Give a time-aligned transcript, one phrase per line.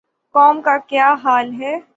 [0.35, 1.81] قوم کا کیا حال ہے۔